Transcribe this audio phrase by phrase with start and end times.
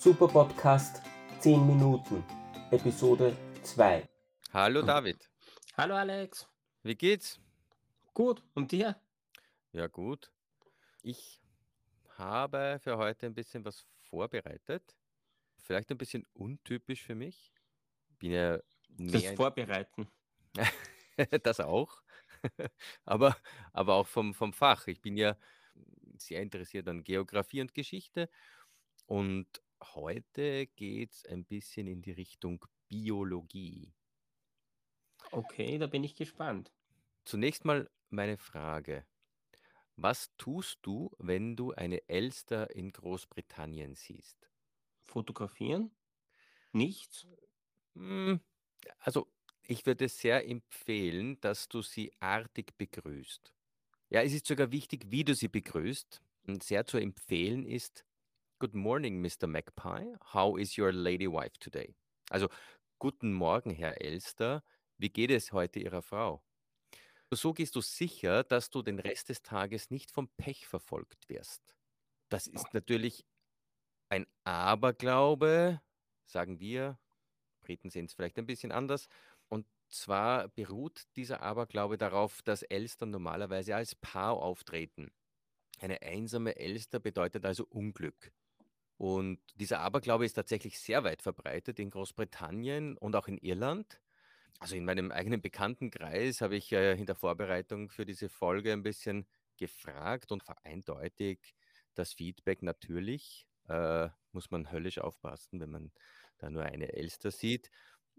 [0.00, 1.02] Super Podcast
[1.40, 2.24] 10 Minuten,
[2.70, 4.08] Episode 2.
[4.50, 5.28] Hallo David,
[5.76, 6.48] Hallo Alex.
[6.82, 7.38] wie geht's?
[8.14, 8.42] Gut.
[8.54, 8.98] Und dir?
[9.72, 10.32] Ja, gut.
[11.02, 11.42] Ich
[12.16, 14.96] habe für heute ein bisschen was vorbereitet.
[15.58, 17.52] Vielleicht ein bisschen untypisch für mich.
[18.18, 18.58] Bin ja
[18.88, 20.08] Das Vorbereiten.
[21.42, 22.00] das auch,
[23.04, 23.36] aber,
[23.74, 24.86] aber auch vom, vom Fach.
[24.86, 25.36] Ich bin ja
[26.16, 28.30] sehr interessiert an Geografie und Geschichte
[29.04, 33.94] und heute geht es ein bisschen in die Richtung Biologie.
[35.32, 36.72] Okay, da bin ich gespannt.
[37.24, 39.06] Zunächst mal meine Frage.
[39.96, 44.48] Was tust du, wenn du eine Elster in Großbritannien siehst?
[45.04, 45.90] Fotografieren?
[46.72, 47.26] Nichts?
[47.94, 48.40] Hm,
[48.98, 49.32] also,
[49.66, 53.54] ich würde sehr empfehlen, dass du sie artig begrüßt.
[54.10, 56.22] Ja, es ist sogar wichtig, wie du sie begrüßt.
[56.46, 58.04] Und sehr zu empfehlen ist,
[58.60, 59.46] Good morning, Mr.
[59.46, 60.04] Magpie.
[60.34, 61.94] How is your lady wife today?
[62.28, 62.50] Also,
[62.98, 64.62] guten Morgen, Herr Elster.
[64.98, 66.42] Wie geht es heute Ihrer Frau?
[67.30, 71.74] So gehst du sicher, dass du den Rest des Tages nicht vom Pech verfolgt wirst.
[72.28, 73.24] Das ist natürlich
[74.10, 75.80] ein Aberglaube,
[76.26, 76.98] sagen wir.
[77.62, 79.08] Briten sehen es vielleicht ein bisschen anders.
[79.48, 85.10] Und zwar beruht dieser Aberglaube darauf, dass Elster normalerweise als Paar auftreten.
[85.78, 88.34] Eine einsame Elster bedeutet also Unglück.
[89.00, 93.98] Und dieser Aberglaube ist tatsächlich sehr weit verbreitet in Großbritannien und auch in Irland.
[94.58, 98.82] Also in meinem eigenen Bekanntenkreis habe ich äh, in der Vorbereitung für diese Folge ein
[98.82, 101.54] bisschen gefragt und war eindeutig
[101.94, 103.46] das Feedback natürlich.
[103.70, 105.92] Äh, muss man höllisch aufpassen, wenn man
[106.36, 107.70] da nur eine Elster sieht.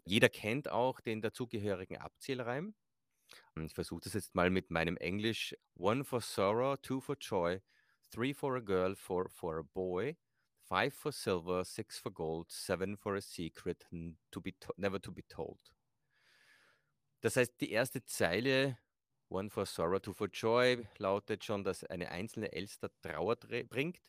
[0.04, 2.74] Jeder kennt auch den dazugehörigen Abzählreim.
[3.54, 5.56] Und ich versuche das jetzt mal mit meinem Englisch.
[5.76, 7.62] One for sorrow, two for joy,
[8.10, 10.18] three for a girl, four for a boy,
[10.72, 13.86] five for silver, six for gold, seven for a secret,
[14.32, 15.60] to be to never to be told.
[17.20, 18.78] Das heißt, die erste Zeile,
[19.28, 24.00] One for sorrow, two for joy, lautet schon, dass eine einzelne Elster Trauer bringt,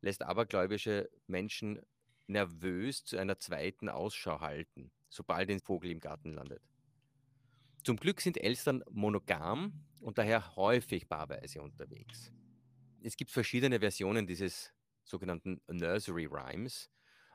[0.00, 1.80] lässt abergläubische Menschen
[2.28, 6.62] nervös zu einer zweiten Ausschau halten, sobald ein Vogel im Garten landet.
[7.82, 12.30] Zum Glück sind Elstern monogam und daher häufig paarweise unterwegs.
[13.02, 14.72] Es gibt verschiedene Versionen dieses
[15.10, 16.88] sogenannten Nursery Rhymes.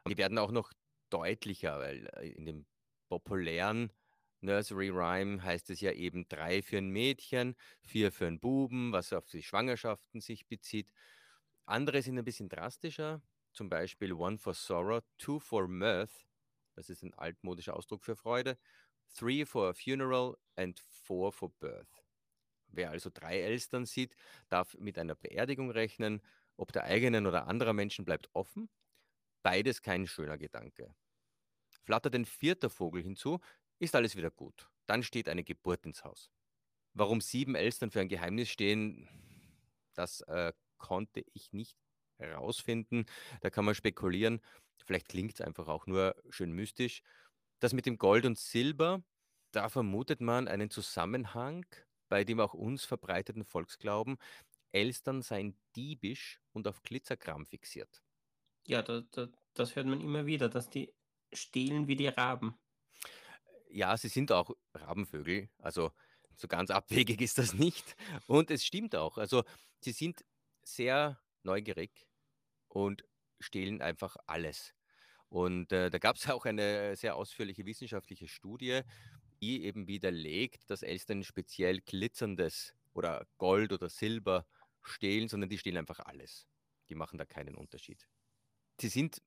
[0.08, 0.72] Die werden auch noch
[1.10, 2.66] deutlicher, weil äh, in dem
[3.10, 3.92] populären
[4.42, 9.14] Nursery Rhyme heißt es ja eben drei für ein Mädchen, vier für einen Buben, was
[9.14, 10.92] auf die Schwangerschaften sich bezieht.
[11.66, 13.22] Andere sind ein bisschen drastischer,
[13.54, 16.28] zum Beispiel One for Sorrow, Two for Mirth,
[16.76, 18.58] das ist ein altmodischer Ausdruck für Freude,
[19.14, 22.04] Three for a Funeral and Four for Birth.
[22.68, 24.16] Wer also drei Elstern sieht,
[24.50, 26.22] darf mit einer Beerdigung rechnen.
[26.58, 28.70] Ob der eigenen oder anderer Menschen bleibt offen.
[29.44, 30.96] Beides kein schöner Gedanke.
[31.84, 33.40] Flattert ein vierter Vogel hinzu,
[33.80, 34.70] ist alles wieder gut.
[34.88, 36.32] Dann steht eine Geburt ins Haus.
[36.94, 39.08] Warum sieben Elstern für ein Geheimnis stehen,
[39.94, 41.78] das äh, konnte ich nicht
[42.18, 43.06] herausfinden.
[43.42, 44.42] Da kann man spekulieren.
[44.86, 47.02] Vielleicht klingt es einfach auch nur schön mystisch.
[47.60, 49.04] Das mit dem Gold und Silber,
[49.52, 51.66] da vermutet man einen Zusammenhang
[52.10, 54.18] bei dem auch uns verbreiteten Volksglauben,
[54.76, 58.04] Elstern seien diebisch und auf Glitzerkram fixiert.
[58.68, 60.94] Ja, da, da, das hört man immer wieder, dass die
[61.32, 62.58] stehlen wie die Raben.
[63.70, 65.92] Ja, sie sind auch Rabenvögel, also
[66.36, 67.96] so ganz abwegig ist das nicht.
[68.28, 69.18] Und es stimmt auch.
[69.18, 69.44] Also
[69.80, 70.26] sie sind
[70.64, 72.08] sehr neugierig
[72.68, 73.06] und
[73.40, 74.74] stehlen einfach alles.
[75.30, 78.82] Und äh, da gab es auch eine sehr ausführliche wissenschaftliche Studie,
[79.42, 84.46] die eben widerlegt, dass Elstern speziell glitzerndes oder Gold oder Silber
[84.88, 86.48] stehlen, sondern die stehlen einfach alles.
[86.90, 88.08] Die machen da keinen Unterschied.
[88.80, 89.22] Sie sind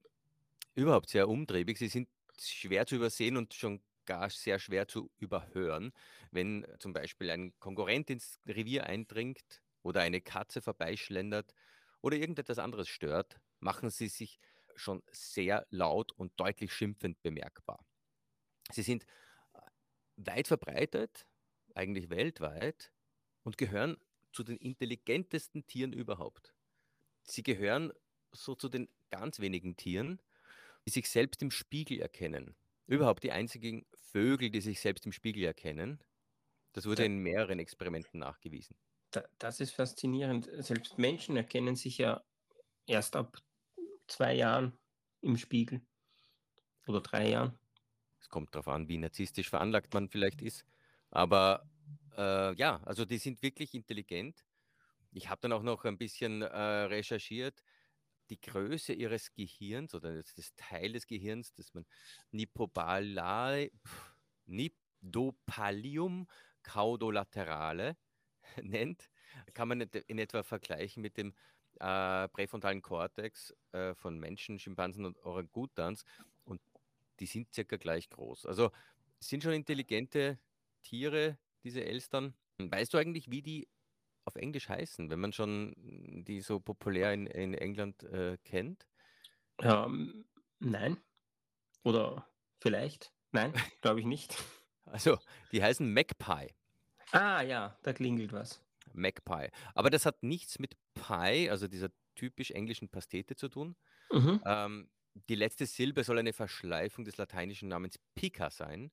[0.75, 2.09] überhaupt sehr umtriebig, sie sind
[2.41, 5.93] schwer zu übersehen und schon gar sehr schwer zu überhören,
[6.31, 11.53] wenn zum Beispiel ein Konkurrent ins Revier eindringt oder eine Katze vorbeischlendert
[12.01, 14.39] oder irgendetwas anderes stört, machen sie sich
[14.77, 17.85] schon sehr laut und deutlich schimpfend bemerkbar.
[18.71, 19.05] Sie sind
[19.55, 19.61] äh,
[20.17, 21.27] weit verbreitet,
[21.75, 22.93] eigentlich weltweit,
[23.43, 23.97] und gehören
[24.39, 26.55] zu den intelligentesten Tieren überhaupt.
[27.25, 27.93] Sie gehören
[28.31, 30.23] so zu den ganz wenigen Tieren,
[30.87, 32.55] die sich selbst im Spiegel erkennen.
[32.87, 35.99] Überhaupt die einzigen Vögel, die sich selbst im Spiegel erkennen.
[36.73, 38.77] Das wurde in mehreren Experimenten nachgewiesen.
[39.11, 40.49] da, das ist faszinierend.
[40.59, 42.23] Selbst Menschen erkennen sich ja
[42.87, 43.39] erst ab
[44.07, 44.79] zwei Jahren
[45.21, 45.85] im Spiegel
[46.87, 47.59] oder drei Jahren.
[48.21, 50.65] Es kommt darauf an, wie narzisstisch veranlagt man vielleicht ist.
[51.11, 51.69] Aber
[52.17, 54.45] äh, ja, also die sind wirklich intelligent.
[55.13, 57.63] Ich habe dann auch noch ein bisschen äh, recherchiert.
[58.31, 61.87] die Größe ihres Gehirns oder das, Teil des Gehirns, das man
[62.33, 63.71] Nipobalae,
[64.47, 66.27] Nipdopalium
[66.63, 67.97] caudolaterale
[68.63, 69.11] nennt,
[69.55, 71.35] kann man in et- in etwa vergleichen mit dem
[71.81, 76.05] äh, präfrontalen Kortex äh, von Menschen, Schimpansen und Orangutans
[76.45, 76.61] und
[77.21, 78.47] die sind circa gleich groß.
[78.47, 78.71] Also
[79.21, 80.39] sind schon intelligente
[80.83, 82.35] Tiere, diese Elstern.
[82.59, 83.69] Weißt du eigentlich, wie die
[84.25, 85.75] auf Englisch heißen, wenn man schon
[86.27, 88.87] die so populär in, in England äh, kennt?
[89.61, 90.27] Ähm,
[90.59, 90.99] nein.
[91.83, 92.29] Oder
[92.61, 93.13] vielleicht?
[93.33, 94.37] Nein, glaube ich nicht.
[94.85, 95.19] Also,
[95.53, 96.49] die heißen Magpie.
[97.13, 98.63] Ah ja, da klingelt was.
[98.93, 99.49] Magpie.
[99.75, 103.77] Aber das hat nichts mit Pie, also dieser typisch englischen Pastete zu tun.
[104.11, 104.43] Mhm.
[104.45, 104.91] Ähm,
[105.29, 108.91] die letzte Silbe soll eine Verschleifung des lateinischen Namens pica sein,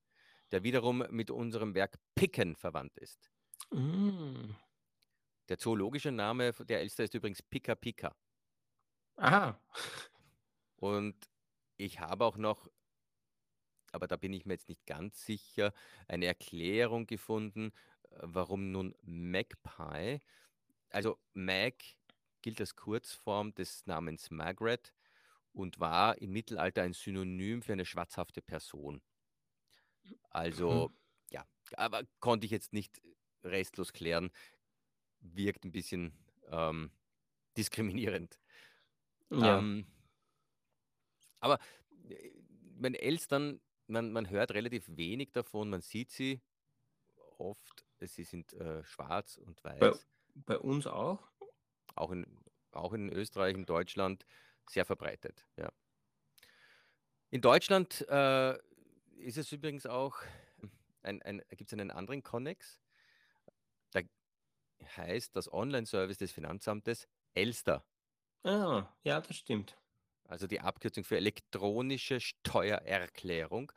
[0.55, 3.29] der wiederum mit unserem Verb picken verwandt ist.
[3.71, 4.51] Mm.
[5.49, 8.15] Der zoologische Name der Elster ist übrigens Pica Pica.
[9.17, 9.59] Aha.
[10.77, 11.29] Und
[11.75, 12.69] ich habe auch noch,
[13.91, 15.73] aber da bin ich mir jetzt nicht ganz sicher,
[16.07, 17.73] eine Erklärung gefunden,
[18.11, 20.21] äh, warum nun Magpie,
[20.89, 21.83] also Mag
[22.41, 24.93] gilt als Kurzform des Namens Margaret
[25.51, 29.01] und war im Mittelalter ein Synonym für eine schwarzhafte Person.
[30.29, 30.91] Also,
[31.31, 31.45] ja,
[31.77, 33.01] aber konnte ich jetzt nicht
[33.43, 34.31] restlos klären,
[35.19, 36.13] wirkt ein bisschen
[36.49, 36.91] ähm,
[37.57, 38.39] diskriminierend.
[39.29, 39.57] Ja.
[39.57, 39.87] Ähm,
[41.39, 41.59] aber
[42.09, 42.31] äh,
[42.77, 46.41] meine Elstern, man, man hört relativ wenig davon, man sieht sie
[47.37, 51.31] oft, äh, sie sind äh, schwarz und bei, weiß, bei uns auch?
[51.95, 52.25] auch in,
[52.71, 54.25] auch in Österreich, in Deutschland
[54.69, 55.47] sehr verbreitet.
[55.57, 55.71] Ja.
[57.29, 58.57] In Deutschland äh,
[59.15, 60.17] ist es übrigens auch,
[61.03, 62.79] ein, ein, gibt es einen anderen Connex,
[63.91, 64.01] da
[64.97, 67.85] heißt das Online-Service des Finanzamtes Elster.
[68.43, 69.77] Ah, ja, das stimmt.
[70.27, 73.71] also die Abkürzung für elektronische Steuererklärung.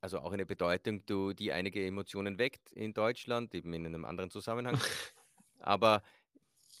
[0.00, 1.04] Also auch eine Bedeutung,
[1.36, 4.78] die einige Emotionen weckt in Deutschland, eben in einem anderen Zusammenhang.
[5.58, 6.02] Aber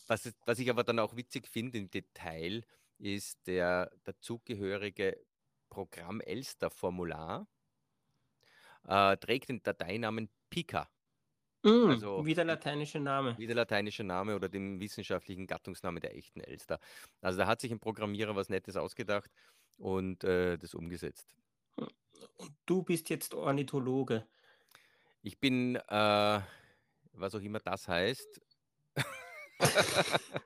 [0.06, 2.64] was, es- was ich aber dann auch witzig finde im Detail,
[2.98, 5.26] ist der dazugehörige
[5.68, 7.48] Programm Elster-Formular,
[8.88, 10.90] äh, trägt den Dateinamen Pica,
[11.64, 13.38] Mm, Also- wie der lateinische Name.
[13.38, 16.78] wie der lateinische Name oder dem wissenschaftlichen Gattungsname der echten Elster.
[17.20, 19.30] Also da hat sich ein Programmierer was Nettes ausgedacht
[19.76, 21.34] und äh, das umgesetzt.
[22.36, 24.26] Und du bist jetzt Ornithologe.
[25.22, 26.40] Ich bin, äh,
[27.12, 28.40] was auch immer das heißt.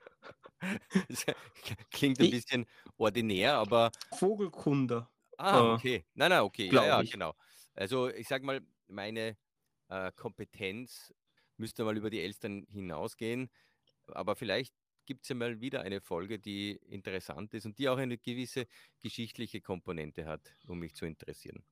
[1.90, 2.66] Klingt ein bisschen
[2.96, 5.10] ordinär, aber Vogelkunder.
[5.38, 6.04] ah, okay.
[6.14, 6.70] Nein, nein, okay.
[6.70, 7.34] Ja, ja, genau.
[7.74, 9.36] Also ich sag mal, meine
[9.88, 11.14] äh, Kompetenz
[11.56, 13.50] müsste mal über die Eltern hinausgehen,
[14.06, 14.74] aber vielleicht
[15.06, 18.66] gibt es ja mal wieder eine Folge, die interessant ist und die auch eine gewisse
[19.00, 21.64] geschichtliche Komponente hat, um mich zu interessieren.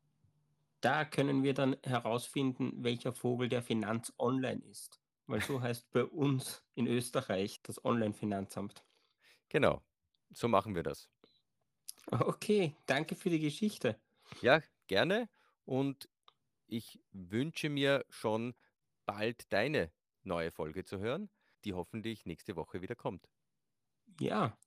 [0.83, 5.01] Da können wir dann herausfinden, welcher Vogel der Finanz Online ist.
[5.27, 8.85] Weil so heißt bei uns in Österreich das Online-Finanzamt.
[9.49, 9.83] Genau,
[10.31, 11.11] so machen wir das.
[12.13, 14.01] Okay, danke für die Geschichte.
[14.41, 15.29] Ja, gerne.
[15.71, 16.09] Und
[16.67, 18.57] ich wünsche mir schon
[19.07, 19.93] bald deine
[20.25, 21.31] neue Folge zu hören,
[21.65, 23.29] die hoffentlich nächste Woche wieder kommt.
[24.19, 24.59] Ja,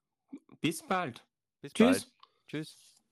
[0.61, 1.27] bis bald.
[1.59, 2.06] Bis Tschüss.
[2.06, 2.13] bald.
[2.47, 3.03] Tschüss.